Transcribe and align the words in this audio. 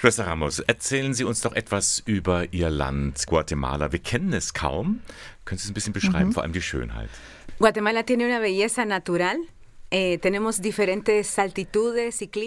Schwester 0.00 0.28
Ramos, 0.28 0.60
erzählen 0.60 1.12
Sie 1.12 1.24
uns 1.24 1.40
doch 1.40 1.54
etwas 1.54 2.00
über 2.06 2.52
Ihr 2.52 2.70
Land, 2.70 3.26
Guatemala. 3.26 3.90
Wir 3.90 3.98
kennen 3.98 4.32
es 4.32 4.54
kaum. 4.54 5.00
Können 5.44 5.58
Sie 5.58 5.64
es 5.64 5.70
ein 5.70 5.74
bisschen 5.74 5.92
beschreiben, 5.92 6.28
mhm. 6.28 6.32
vor 6.34 6.44
allem 6.44 6.52
die 6.52 6.62
Schönheit? 6.62 7.10
Guatemala 7.58 8.04
tiene 8.04 8.26
una 8.26 8.38
belleza 8.38 8.84
natural 8.84 9.34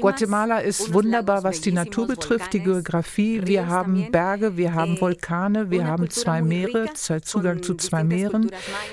Guatemala 0.02 0.60
ist 0.60 0.94
wunderbar, 0.94 1.44
was 1.44 1.62
die 1.62 1.72
Natur 1.72 2.06
betrifft, 2.06 2.54
die 2.54 2.60
Geografie. 2.60 3.42
Wir 3.46 3.68
haben 3.68 4.12
Berge, 4.12 4.58
wir 4.58 4.76
haben 4.76 4.96
eh, 4.96 5.02
Vulkane, 5.02 5.72
wir 5.72 5.88
haben 5.88 6.08
zwei 6.12 6.44
Meere, 6.44 6.94
Zugang 6.94 7.64
zu 7.64 7.74
zwei 7.76 8.04
Meeren. 8.04 8.52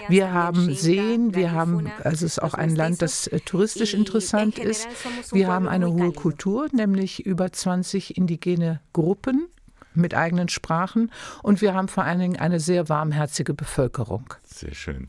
Wir 0.09 0.33
haben 0.33 0.75
Seen, 0.75 1.35
wir 1.35 1.53
haben, 1.53 1.91
also 2.03 2.25
es 2.25 2.33
ist 2.33 2.43
auch 2.43 2.55
ein 2.55 2.75
Land, 2.75 3.03
das 3.03 3.27
äh, 3.27 3.41
touristisch 3.41 3.93
interessant 3.93 4.59
ist. 4.59 4.89
Wir 5.31 5.49
haben 5.49 5.69
eine 5.69 5.93
hohe 5.93 6.13
Kultur, 6.13 6.69
nämlich 6.73 7.27
über 7.27 7.53
20 7.53 8.17
indigene 8.17 8.81
Gruppen 8.95 9.49
mit 9.99 10.15
eigenen 10.15 10.49
Sprachen 10.49 11.11
und 11.43 11.61
wir 11.61 11.75
haben 11.75 11.89
vor 11.89 12.05
allen 12.05 12.21
Dingen 12.21 12.37
eine 12.37 12.61
sehr 12.61 12.89
warmherzige 12.89 13.55
Bevölkerung. 13.55 14.35
Sehr 14.45 14.75
schön. 14.75 15.09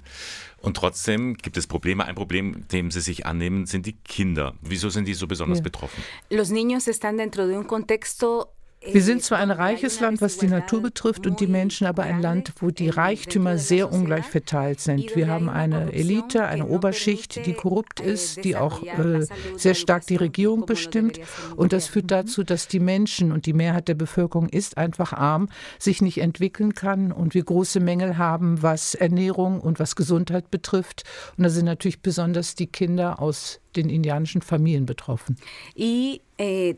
Und 0.61 0.75
trotzdem 0.75 1.35
gibt 1.35 1.57
es 1.57 1.67
Probleme. 1.67 2.05
Ein 2.05 2.15
Problem, 2.15 2.67
dem 2.67 2.91
Sie 2.91 3.01
sich 3.01 3.25
annehmen, 3.25 3.65
sind 3.65 3.85
die 3.85 3.93
Kinder. 3.93 4.55
Wieso 4.61 4.89
sind 4.89 5.07
die 5.07 5.13
so 5.13 5.27
besonders 5.27 5.59
ja. 5.59 5.63
betroffen? 5.63 6.03
Los 6.29 6.51
niños 6.51 6.87
están 6.87 7.17
dentro 7.17 7.47
de 7.47 7.57
un 7.57 7.65
contexto 7.65 8.49
wir 8.81 9.03
sind 9.03 9.23
zwar 9.23 9.39
ein 9.39 9.51
reiches 9.51 9.99
Land, 9.99 10.21
was 10.21 10.37
die 10.37 10.47
Natur 10.47 10.81
betrifft 10.81 11.27
und 11.27 11.41
die 11.41 11.47
Menschen, 11.47 11.85
aber 11.85 12.03
ein 12.03 12.21
Land, 12.21 12.53
wo 12.59 12.71
die 12.71 12.87
Reichtümer 12.87 13.57
sehr 13.57 13.91
ungleich 13.91 14.25
verteilt 14.25 14.79
sind. 14.79 15.15
Wir 15.17 15.27
haben 15.27 15.49
eine 15.49 15.91
Elite, 15.91 16.45
eine 16.45 16.65
Oberschicht, 16.65 17.45
die 17.45 17.53
korrupt 17.53 17.99
ist, 17.99 18.43
die 18.45 18.55
auch 18.55 18.81
äh, 18.83 19.25
sehr 19.57 19.75
stark 19.75 20.07
die 20.07 20.15
Regierung 20.15 20.65
bestimmt. 20.65 21.19
Und 21.57 21.73
das 21.73 21.87
führt 21.87 22.09
dazu, 22.09 22.43
dass 22.43 22.69
die 22.69 22.79
Menschen 22.79 23.33
und 23.33 23.45
die 23.45 23.53
Mehrheit 23.53 23.89
der 23.89 23.95
Bevölkerung 23.95 24.47
ist 24.47 24.77
einfach 24.77 25.11
arm, 25.11 25.49
sich 25.77 26.01
nicht 26.01 26.19
entwickeln 26.19 26.73
kann 26.73 27.11
und 27.11 27.33
wir 27.33 27.43
große 27.43 27.81
Mängel 27.81 28.17
haben, 28.17 28.61
was 28.61 28.95
Ernährung 28.95 29.59
und 29.59 29.79
was 29.79 29.97
Gesundheit 29.97 30.51
betrifft. 30.51 31.03
Und 31.37 31.43
da 31.43 31.49
sind 31.49 31.65
natürlich 31.65 32.01
besonders 32.01 32.55
die 32.55 32.67
Kinder 32.67 33.21
aus 33.21 33.59
den 33.75 33.89
indianischen 33.89 34.41
Familien 34.41 34.85
betroffen. 34.85 35.37
Y, 35.77 36.21
eh, 36.37 36.75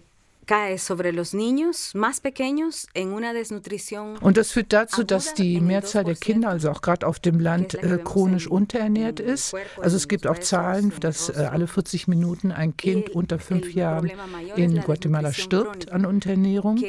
und 4.21 4.35
das 4.35 4.51
führt 4.51 4.73
dazu, 4.73 5.05
dass 5.05 5.33
die 5.33 5.61
Mehrzahl 5.61 6.03
der 6.03 6.15
Kinder, 6.15 6.49
also 6.49 6.71
auch 6.71 6.81
gerade 6.81 7.07
auf 7.07 7.19
dem 7.19 7.39
Land, 7.39 7.75
äh, 7.75 7.97
chronisch 8.03 8.47
unterernährt 8.47 9.21
ist. 9.21 9.55
Also 9.79 9.95
es 9.95 10.09
gibt 10.09 10.27
auch 10.27 10.39
Zahlen, 10.39 10.91
dass 10.99 11.29
äh, 11.29 11.47
alle 11.49 11.67
40 11.67 12.09
Minuten 12.09 12.51
ein 12.51 12.75
Kind 12.75 13.11
unter 13.11 13.39
fünf 13.39 13.73
Jahren 13.73 14.11
in 14.57 14.81
Guatemala 14.81 15.31
stirbt 15.31 15.89
an 15.91 16.05
Unterernährung. 16.05 16.83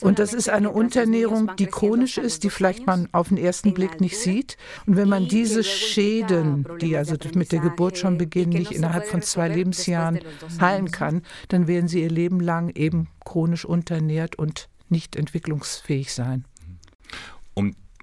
Und 0.00 0.18
das 0.18 0.32
ist 0.32 0.48
eine 0.48 0.70
Unterernährung, 0.70 1.52
die 1.56 1.66
chronisch 1.66 2.18
ist, 2.18 2.42
die 2.42 2.50
vielleicht 2.50 2.84
man 2.84 3.08
auf 3.12 3.28
den 3.28 3.38
ersten 3.38 3.74
Blick 3.74 4.00
nicht 4.00 4.18
sieht. 4.18 4.56
Und 4.86 4.96
wenn 4.96 5.08
man 5.08 5.28
diese 5.28 5.62
Schäden, 5.62 6.66
die 6.80 6.96
also 6.96 7.14
mit 7.36 7.52
der 7.52 7.60
Geburt 7.60 7.96
schon 7.96 8.18
beginnen, 8.18 8.54
nicht 8.54 8.72
innerhalb 8.72 9.06
von 9.06 9.22
zwei 9.22 9.46
Lebensjahren 9.46 10.18
heilen 10.60 10.90
kann, 10.90 11.22
dann 11.46 11.68
werden 11.68 11.86
sie 11.86 12.02
ihr 12.02 12.10
Leben 12.10 12.40
lang 12.40 12.70
eben 12.74 13.03
chronisch 13.24 13.64
unterernährt 13.64 14.36
und 14.36 14.68
nicht 14.88 15.16
entwicklungsfähig 15.16 16.12
sein. 16.12 16.44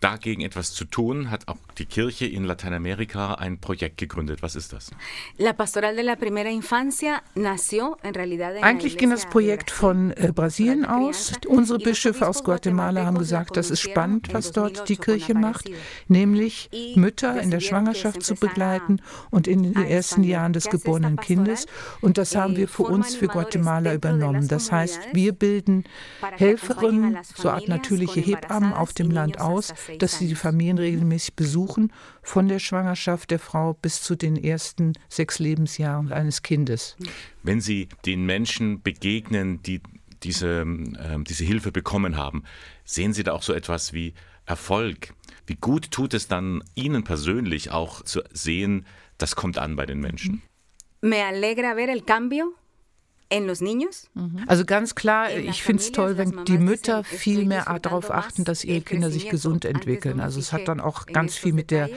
Dagegen 0.02 0.42
etwas 0.42 0.74
zu 0.74 0.86
tun, 0.86 1.30
hat 1.30 1.48
auch 1.48 1.58
die 1.78 1.86
Kirche 1.86 2.26
in 2.26 2.44
Lateinamerika 2.44 3.36
ein 3.36 3.60
Projekt 3.60 4.00
gegründet. 4.00 4.42
Was 4.42 4.56
ist 4.56 4.74
das? 4.74 4.90
Eigentlich 8.64 8.98
ging 8.98 9.12
das 9.12 9.28
Projekt 9.28 9.70
von 9.70 10.10
äh, 10.12 10.32
Brasilien 10.34 10.86
aus. 10.86 11.34
Unsere 11.48 11.78
Bischöfe 11.78 12.28
aus 12.28 12.44
Guatemala 12.44 13.06
haben 13.06 13.20
gesagt, 13.20 13.56
das 13.58 13.70
ist 13.70 13.82
spannend, 13.82 14.34
was 14.34 14.52
dort 14.52 14.90
die 14.90 14.98
Kirche 14.98 15.36
macht, 15.36 15.70
nämlich 16.08 16.72
Mütter 16.96 17.40
in 17.40 17.52
der 17.52 17.60
Schwangerschaft 17.60 18.24
zu 18.24 18.34
begleiten 18.34 19.02
und 19.30 19.48
in 19.48 19.62
den 19.62 19.75
ersten 19.86 20.24
Jahren 20.24 20.54
des 20.54 20.70
geborenen 20.72 21.18
Kindes. 21.18 21.68
Und 22.02 22.18
das 22.18 22.36
haben 22.36 22.58
wir 22.58 22.68
für 22.68 22.84
uns, 22.84 23.14
für 23.16 23.28
Guatemala 23.28 23.94
übernommen. 23.94 24.48
Das 24.48 24.72
heißt, 24.72 25.00
wir 25.14 25.34
bilden 25.34 25.84
Helferinnen, 26.38 27.20
so 27.36 27.52
Art 27.52 27.68
natürliche 27.68 28.20
Hebammen 28.20 28.74
auf 28.74 28.94
dem 28.94 29.12
Land 29.12 29.40
aus, 29.40 29.75
dass 30.00 30.19
sie 30.19 30.28
die 30.28 30.35
Familien 30.35 30.78
regelmäßig 30.78 31.35
besuchen, 31.35 31.91
von 32.22 32.47
der 32.47 32.59
Schwangerschaft 32.59 33.31
der 33.31 33.40
Frau 33.40 33.74
bis 33.74 34.02
zu 34.02 34.16
den 34.16 34.35
ersten 34.35 34.94
sechs 35.09 35.40
Lebensjahren 35.40 36.12
eines 36.12 36.41
Kindes. 36.41 36.96
Wenn 37.44 37.62
Sie 37.62 37.90
den 38.06 38.25
Menschen 38.25 38.81
begegnen, 38.81 39.62
die 39.63 39.81
diese, 40.24 40.62
äh, 40.62 41.24
diese 41.28 41.44
Hilfe 41.44 41.72
bekommen 41.72 42.18
haben, 42.18 42.44
sehen 42.85 43.13
Sie 43.13 43.24
da 43.24 43.34
auch 43.34 43.44
so 43.44 43.53
etwas 43.53 43.94
wie 43.94 44.13
Erfolg? 44.46 45.13
Wie 45.46 45.56
gut 45.56 45.91
tut 45.91 46.13
es 46.13 46.28
dann 46.28 46.63
Ihnen 46.75 47.03
persönlich 47.03 47.72
auch 47.72 48.03
zu 48.03 48.22
sehen, 48.31 48.85
das 49.18 49.35
kommt 49.35 49.57
an 49.57 49.75
bei 49.75 49.85
den 49.85 50.00
Menschen? 50.00 50.41
Me 51.01 51.24
alegra 51.25 51.74
ver 51.75 51.90
el 51.90 52.01
cambio 52.01 52.53
Mhm. 54.14 54.44
Also 54.47 54.66
ganz 54.66 54.96
klar, 54.96 55.31
ich 55.31 55.64
finde 55.64 55.81
es 55.81 55.92
toll, 55.92 56.18
wenn 56.18 56.46
die 56.46 56.58
Mütter 56.58 57.03
viel 57.03 57.46
mehr 57.46 57.66
darauf 57.81 58.12
achten, 58.12 58.44
dass 58.44 58.64
ihre 58.64 58.81
Kinder 58.81 59.09
sich 59.09 59.30
gesund 59.30 59.66
entwickeln. 59.66 60.19
Also 60.19 60.40
es 60.40 60.53
hat 60.53 60.68
dann 60.68 60.80
auch 60.80 61.06
ganz 61.06 61.38
viel 61.38 61.53
mit 61.53 61.72
der, 61.72 61.90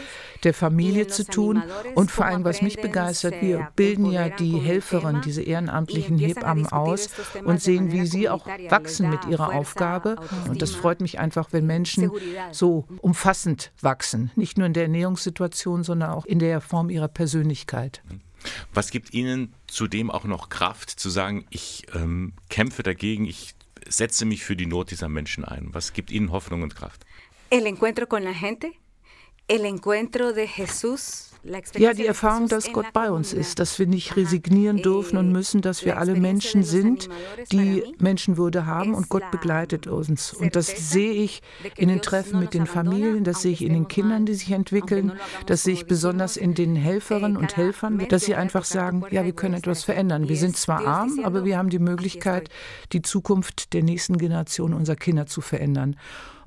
der 0.44 0.54
Familie 0.54 1.08
zu 1.08 1.24
tun. 1.24 1.62
Und 1.94 2.10
vor 2.10 2.24
allem, 2.26 2.44
was 2.44 2.62
mich 2.62 2.80
begeistert, 2.80 3.34
wir 3.40 3.68
bilden 3.76 4.06
ja 4.06 4.28
die 4.28 4.58
Helferinnen, 4.58 5.22
diese 5.22 5.42
ehrenamtlichen 5.42 6.18
Hebammen 6.18 6.66
aus 6.66 7.10
und 7.44 7.60
sehen, 7.60 7.92
wie 7.92 8.06
sie 8.06 8.28
auch 8.28 8.46
wachsen 8.46 9.10
mit 9.10 9.24
ihrer 9.26 9.54
Aufgabe. 9.54 10.16
Und 10.48 10.62
das 10.62 10.70
freut 10.70 11.00
mich 11.00 11.18
einfach, 11.18 11.52
wenn 11.52 11.66
Menschen 11.66 12.10
so 12.52 12.86
umfassend 13.00 13.72
wachsen. 13.80 14.30
Nicht 14.36 14.58
nur 14.58 14.66
in 14.66 14.72
der 14.72 14.84
Ernährungssituation, 14.84 15.82
sondern 15.82 16.10
auch 16.10 16.26
in 16.26 16.38
der 16.38 16.60
Form 16.60 16.90
ihrer 16.90 17.08
Persönlichkeit. 17.08 18.02
Was 18.72 18.90
gibt 18.90 19.14
Ihnen 19.14 19.54
zudem 19.66 20.10
auch 20.10 20.24
noch 20.24 20.48
Kraft 20.48 20.90
zu 20.90 21.10
sagen, 21.10 21.46
ich 21.50 21.86
ähm, 21.94 22.34
kämpfe 22.48 22.82
dagegen, 22.82 23.26
ich 23.26 23.54
setze 23.86 24.24
mich 24.24 24.44
für 24.44 24.56
die 24.56 24.66
Not 24.66 24.90
dieser 24.90 25.08
Menschen 25.08 25.44
ein? 25.44 25.68
Was 25.72 25.92
gibt 25.92 26.10
Ihnen 26.10 26.32
Hoffnung 26.32 26.62
und 26.62 26.74
Kraft? 26.74 27.04
El 27.50 27.66
encuentro 27.66 28.06
con 28.06 28.22
la 28.22 28.32
gente, 28.32 28.66
el 28.66 28.72
encuentro 28.72 28.72
de 28.72 28.72
Jesús 28.72 29.33
ja, 31.76 31.92
die 31.92 32.06
Erfahrung, 32.06 32.48
dass 32.48 32.72
Gott 32.72 32.92
bei 32.94 33.10
uns 33.10 33.34
ist, 33.34 33.58
dass 33.58 33.78
wir 33.78 33.86
nicht 33.86 34.16
resignieren 34.16 34.78
dürfen 34.78 35.18
und 35.18 35.30
müssen, 35.30 35.60
dass 35.60 35.84
wir 35.84 35.98
alle 35.98 36.14
Menschen 36.14 36.62
sind, 36.62 37.10
die 37.52 37.82
Menschenwürde 37.98 38.64
haben 38.64 38.94
und 38.94 39.10
Gott 39.10 39.30
begleitet 39.30 39.86
uns. 39.86 40.32
Und 40.32 40.56
das 40.56 40.68
sehe 40.90 41.12
ich 41.12 41.42
in 41.76 41.88
den 41.88 42.00
Treffen 42.00 42.40
mit 42.40 42.54
den 42.54 42.66
Familien, 42.66 43.24
das 43.24 43.42
sehe 43.42 43.52
ich 43.52 43.62
in 43.62 43.74
den 43.74 43.88
Kindern, 43.88 44.24
die 44.24 44.34
sich 44.34 44.52
entwickeln, 44.52 45.12
das 45.44 45.64
sehe 45.64 45.74
ich 45.74 45.86
besonders 45.86 46.38
in 46.38 46.54
den 46.54 46.76
Helferinnen 46.76 47.36
und 47.36 47.56
Helfern, 47.56 48.06
dass 48.08 48.24
sie 48.24 48.34
einfach 48.34 48.64
sagen, 48.64 49.04
ja, 49.10 49.24
wir 49.24 49.34
können 49.34 49.54
etwas 49.54 49.84
verändern. 49.84 50.28
Wir 50.28 50.36
sind 50.36 50.56
zwar 50.56 50.86
arm, 50.86 51.20
aber 51.22 51.44
wir 51.44 51.58
haben 51.58 51.68
die 51.68 51.78
Möglichkeit, 51.78 52.48
die 52.92 53.02
Zukunft 53.02 53.74
der 53.74 53.82
nächsten 53.82 54.16
Generation 54.16 54.72
unserer 54.72 54.96
Kinder 54.96 55.26
zu 55.26 55.42
verändern. 55.42 55.96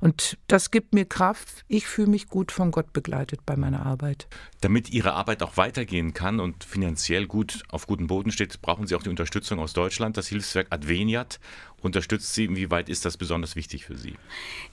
Und 0.00 0.38
das 0.46 0.70
gibt 0.70 0.94
mir 0.94 1.04
Kraft. 1.04 1.64
Ich 1.66 1.86
fühle 1.86 2.08
mich 2.08 2.28
gut 2.28 2.52
von 2.52 2.70
Gott 2.70 2.87
begleitet 2.92 3.40
bei 3.46 3.56
meiner 3.56 3.84
Arbeit. 3.84 4.28
Damit 4.60 4.90
Ihre 4.90 5.12
Arbeit 5.12 5.42
auch 5.42 5.56
weitergehen 5.56 6.14
kann 6.14 6.40
und 6.40 6.64
finanziell 6.64 7.26
gut 7.26 7.62
auf 7.68 7.86
gutem 7.86 8.06
Boden 8.06 8.30
steht, 8.30 8.60
brauchen 8.62 8.86
Sie 8.86 8.94
auch 8.94 9.02
die 9.02 9.10
Unterstützung 9.10 9.58
aus 9.58 9.72
Deutschland. 9.72 10.16
Das 10.16 10.28
Hilfswerk 10.28 10.68
Adveniat 10.70 11.40
unterstützt 11.80 12.34
Sie. 12.34 12.44
Inwieweit 12.44 12.88
ist 12.88 13.04
das 13.04 13.16
besonders 13.16 13.56
wichtig 13.56 13.84
für 13.84 13.96
Sie? 13.96 14.14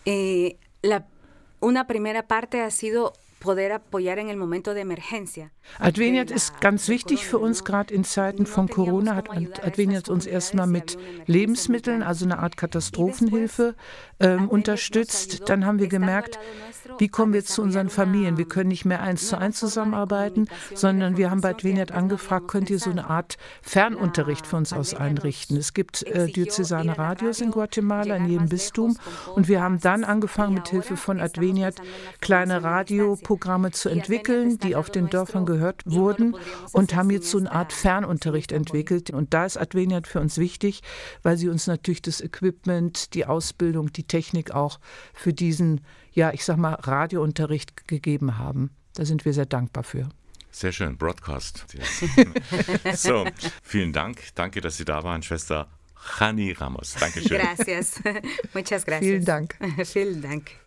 Eh, 0.06 0.56
la, 0.84 1.04
una 1.60 1.84
primera 1.84 2.22
parte 2.22 2.64
ha 2.64 2.70
sido 2.70 3.14
Adveniat 5.80 6.32
ist 6.32 6.62
ganz 6.62 6.88
wichtig 6.88 7.26
für 7.26 7.38
uns, 7.38 7.64
gerade 7.64 7.94
in 7.94 8.04
Zeiten 8.04 8.46
von 8.46 8.68
Corona 8.68 9.16
hat 9.16 9.30
Adveniat 9.30 10.10
uns 10.10 10.26
erstmal 10.26 10.68
mit 10.68 10.98
Lebensmitteln, 11.26 12.02
also 12.02 12.26
eine 12.26 12.40
Art 12.40 12.58
Katastrophenhilfe, 12.58 13.76
ähm, 14.20 14.48
unterstützt. 14.48 15.50
Dann 15.50 15.66
haben 15.66 15.80
wir 15.80 15.88
gemerkt, 15.88 16.40
wie 16.98 17.08
kommen 17.08 17.34
wir 17.34 17.44
zu 17.44 17.62
unseren 17.62 17.90
Familien? 17.90 18.38
Wir 18.38 18.48
können 18.48 18.70
nicht 18.70 18.86
mehr 18.86 19.02
eins 19.02 19.28
zu 19.28 19.38
eins 19.38 19.60
zusammenarbeiten, 19.60 20.48
sondern 20.74 21.18
wir 21.18 21.30
haben 21.30 21.42
bei 21.42 21.50
Adveniat 21.50 21.92
angefragt, 21.92 22.48
könnt 22.48 22.70
ihr 22.70 22.80
so 22.80 22.90
eine 22.90 23.10
Art 23.10 23.38
Fernunterricht 23.62 24.48
für 24.48 24.56
uns 24.56 24.72
aus 24.72 24.94
einrichten? 24.94 25.58
Es 25.58 25.74
gibt 25.74 26.04
äh, 26.04 26.28
diözesane 26.28 26.98
Radios 26.98 27.42
in 27.42 27.52
Guatemala, 27.52 28.16
in 28.16 28.30
jedem 28.30 28.50
Bistum. 28.50 28.98
Und 29.36 29.48
wir 29.48 29.62
haben 29.62 29.80
dann 29.80 30.04
angefangen, 30.04 30.54
mit 30.54 30.70
Hilfe 30.70 30.96
von 30.96 31.20
Adveniat 31.20 31.76
kleine 32.22 32.64
Radioprogramme 33.36 33.72
zu 33.72 33.90
entwickeln, 33.90 34.58
die 34.60 34.76
auf 34.76 34.90
den 34.90 35.10
Dörfern 35.10 35.46
gehört 35.46 35.82
wurden 35.86 36.36
und 36.72 36.96
haben 36.96 37.10
jetzt 37.10 37.30
so 37.30 37.38
eine 37.38 37.52
Art 37.52 37.74
Fernunterricht 37.74 38.52
entwickelt. 38.52 39.10
Und 39.10 39.34
da 39.34 39.46
ist 39.46 39.58
Adveniat 39.58 40.08
für 40.08 40.20
uns 40.20 40.38
wichtig, 40.38 40.82
weil 41.24 41.38
sie 41.38 41.50
uns 41.50 41.68
natürlich 41.68 42.02
das 42.02 42.22
Equipment, 42.22 43.14
die 43.14 43.26
Ausbildung, 43.26 43.92
die 43.92 44.04
Technik 44.04 44.52
auch 44.52 44.80
für 45.14 45.34
diesen 45.34 45.82
ja, 46.12 46.32
ich 46.32 46.46
sag 46.46 46.58
mal, 46.58 46.76
Radiounterricht 46.76 47.88
gegeben 47.88 48.38
haben. 48.38 48.72
Da 48.94 49.04
sind 49.04 49.26
wir 49.26 49.34
sehr 49.34 49.46
dankbar 49.46 49.84
für. 49.84 50.08
Sehr 50.50 50.72
schön, 50.72 50.98
Broadcast. 50.98 51.66
so, 52.94 53.26
vielen 53.62 53.92
Dank. 53.92 54.22
Danke, 54.36 54.62
dass 54.62 54.78
Sie 54.78 54.86
da 54.86 55.04
waren, 55.04 55.22
Schwester 55.22 55.68
Jani 56.18 56.54
Ramos. 56.54 56.94
Dankeschön. 56.98 57.38
Gracias. 57.38 58.02
Muchas 58.54 58.86
gracias. 58.86 59.00
Vielen 59.00 59.26
Dank. 59.26 59.58
Vielen 59.86 60.22
Dank. 60.22 60.65